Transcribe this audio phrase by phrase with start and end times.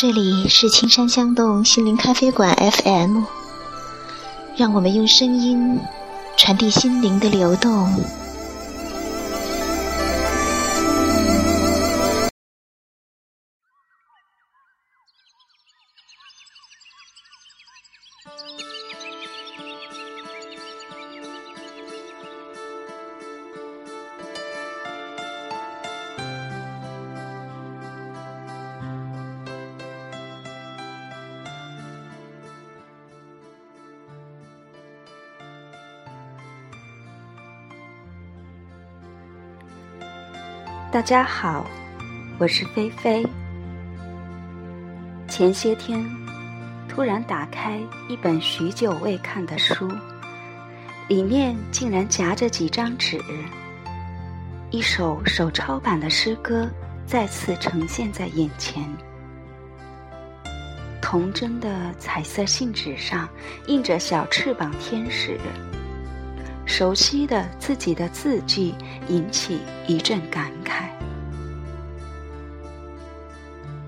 [0.00, 3.22] 这里是青山香洞心灵咖啡馆 FM，
[4.56, 5.78] 让我们用声音
[6.38, 8.02] 传递心灵的流动。
[40.92, 41.64] 大家好，
[42.36, 43.24] 我是菲菲。
[45.28, 46.04] 前些天
[46.88, 49.88] 突然打开一本许久未看的书，
[51.06, 53.22] 里面竟然夹着几张纸，
[54.72, 56.68] 一首手抄版的诗歌
[57.06, 58.82] 再次呈现在眼前。
[61.00, 63.28] 童真的彩色信纸上
[63.68, 65.38] 印着小翅膀天使。
[66.70, 68.72] 熟悉的自己的字迹
[69.08, 70.84] 引起一阵感慨。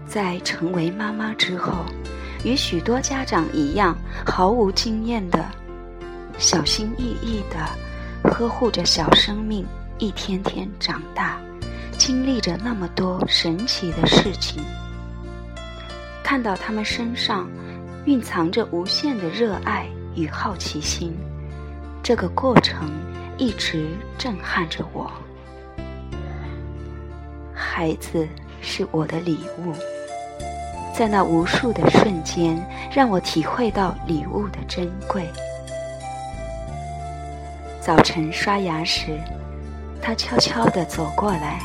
[0.05, 1.87] 在成为妈妈之后，
[2.45, 5.47] 与许多家长一样，毫无经验的，
[6.39, 9.65] 小心翼翼的呵护着小生命，
[9.99, 11.41] 一天天长大，
[11.97, 14.61] 经历着那么多神奇的事情，
[16.25, 17.49] 看到他们身上
[18.07, 21.17] 蕴藏着无限的热爱与好奇心。
[22.03, 22.91] 这个过程
[23.39, 23.87] 一直
[24.19, 25.09] 震撼着我。
[27.55, 28.27] 孩子
[28.61, 29.73] 是我的礼物，
[30.93, 32.61] 在那无数的瞬间，
[32.93, 35.31] 让我体会到礼物的珍贵。
[37.81, 39.17] 早晨刷牙时，
[40.03, 41.61] 他悄悄地走过来，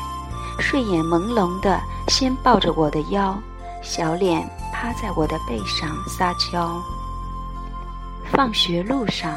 [0.60, 3.36] 睡眼朦胧的先抱着我的腰，
[3.82, 6.80] 小脸趴在我的背上撒娇。
[8.30, 9.36] 放学路上。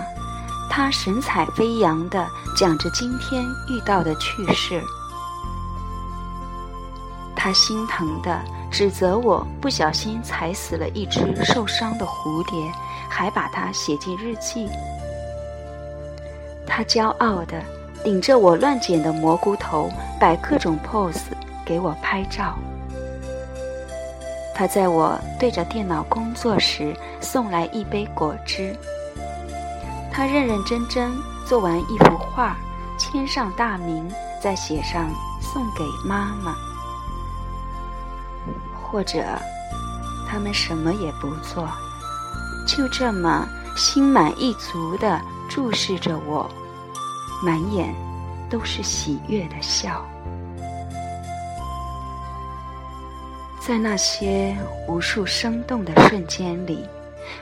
[0.74, 4.82] 他神采飞扬地讲着今天遇到的趣事，
[7.36, 12.58] 他心疼地指责我不小心踩死了一只受伤的蝴蝶，
[13.10, 14.70] 还把它写进日记。
[16.66, 17.62] 他骄傲地
[18.02, 21.20] 顶着我乱剪的蘑菇头，摆各种 pose
[21.66, 22.58] 给我拍照。
[24.56, 28.74] 他在我对着电脑工作时送来一杯果汁。
[30.14, 32.56] 他认认真真做完一幅画，
[32.98, 34.08] 签上大名，
[34.42, 35.10] 再写上
[35.42, 36.54] 送给妈妈。
[38.74, 39.24] 或者，
[40.28, 41.68] 他们什么也不做，
[42.68, 45.20] 就这么心满意足地
[45.50, 46.50] 注视着我，
[47.42, 47.96] 满眼
[48.50, 50.06] 都是喜悦的笑。
[53.62, 54.58] 在那些
[54.90, 56.86] 无数生动的瞬间里，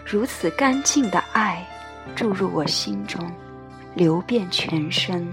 [0.06, 1.66] 如此干净的爱。
[2.16, 3.20] 注入我心中，
[3.96, 5.28] 流遍全身。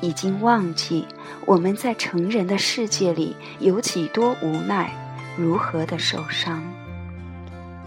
[0.00, 1.06] 已经忘记
[1.46, 4.90] 我们在成人的世界里有几多无奈，
[5.36, 6.60] 如何的受伤，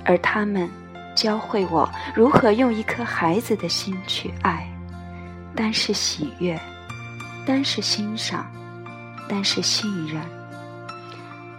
[0.06, 0.70] 而他们
[1.14, 4.66] 教会我如何用一颗孩子的心去爱，
[5.54, 6.58] 单是喜悦，
[7.46, 8.46] 单是欣赏，
[9.28, 10.22] 单是信任，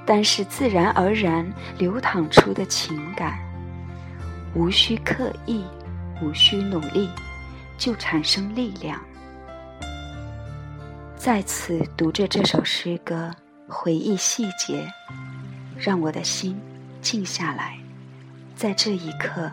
[0.07, 1.47] 单是自然而然
[1.77, 3.46] 流淌出的情感。
[4.57, 5.63] 无需刻意，
[6.23, 7.11] 无需努力，
[7.77, 8.99] 就产生力量。
[11.15, 13.31] 再次读着这首诗歌，
[13.69, 14.91] 回忆细节，
[15.79, 16.59] 让我的心
[17.03, 17.79] 静下来，
[18.55, 19.51] 在这一刻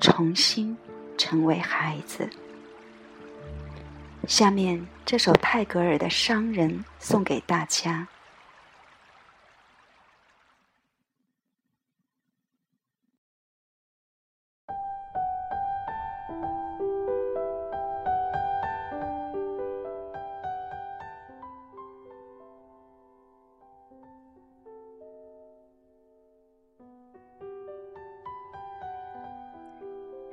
[0.00, 0.76] 重新
[1.18, 2.30] 成为孩子。
[4.28, 8.06] 下面这首泰戈尔的《商人》送给大家。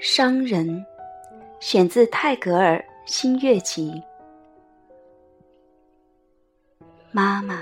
[0.04, 0.84] 商人，
[1.60, 4.02] 选自泰戈尔《新月集》。
[7.12, 7.60] 妈妈，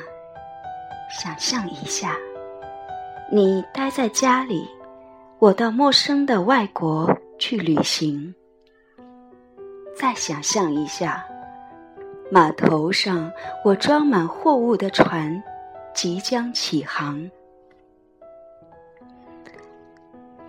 [1.11, 2.15] 想象一下，
[3.29, 4.65] 你待在家里，
[5.37, 8.33] 我到陌生的外国去旅行。
[9.93, 11.21] 再想象一下，
[12.31, 13.29] 码头上
[13.65, 15.43] 我装满货物的船
[15.93, 17.29] 即将起航。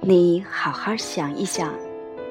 [0.02, 1.74] 你好好想一想，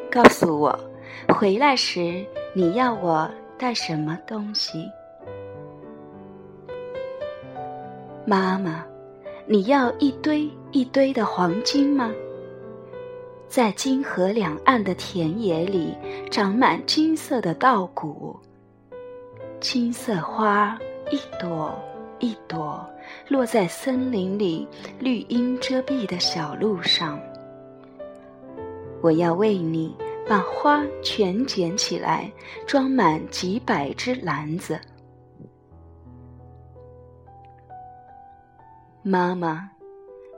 [0.10, 0.80] 告诉我，
[1.28, 3.30] 回来时你要我
[3.60, 4.90] 带什么东西？
[8.26, 8.84] 妈妈，
[9.46, 12.12] 你要一堆一堆的黄金吗？
[13.48, 15.96] 在金河两岸的田野里，
[16.32, 18.36] 长满金色的稻谷，
[19.60, 20.76] 金色花
[21.12, 21.78] 一朵
[22.18, 22.84] 一朵
[23.28, 24.68] 落在森林里
[24.98, 27.20] 绿荫遮蔽的小路上。
[29.02, 29.96] 我要为你
[30.28, 32.32] 把花全捡起来，
[32.68, 34.80] 装满几百只篮子。
[39.02, 39.70] 妈妈。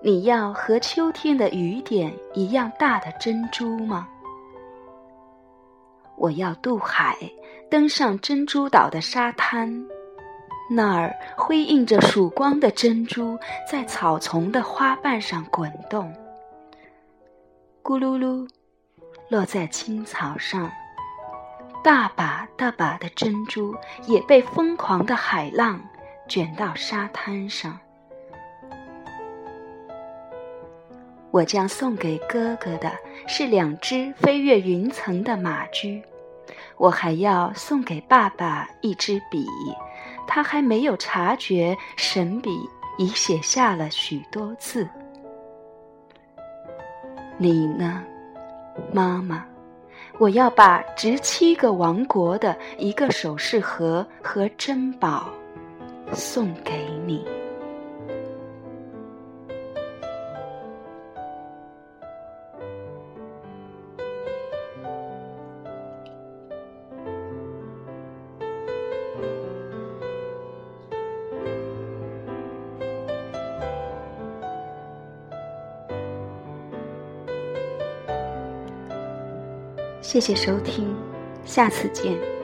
[0.03, 4.07] 你要和秋天的雨点一样大的珍珠吗？
[6.17, 7.15] 我要渡海，
[7.69, 9.71] 登上珍珠岛的沙滩，
[10.71, 13.37] 那儿辉映着曙光的珍珠
[13.69, 16.11] 在草丛的花瓣上滚动，
[17.91, 18.47] 咕噜噜，
[19.27, 20.71] 落在青草上，
[21.83, 23.75] 大把大把的珍珠
[24.07, 25.77] 也被疯狂的海浪
[26.25, 27.77] 卷到沙滩上。
[31.31, 32.89] 我将送给哥哥的
[33.27, 36.01] 是两只飞越云层的马驹，
[36.77, 39.45] 我还要送给爸爸一支笔，
[40.25, 42.57] 他还没有察觉神笔
[42.97, 44.87] 已写下了许多字。
[47.41, 48.03] 你呢，
[48.93, 49.43] 妈妈？
[50.19, 55.27] 我要把值七个王国的一个首饰盒和珍宝
[56.13, 57.25] 送给你。
[80.01, 80.95] 谢谢收听，
[81.45, 82.40] 下次见。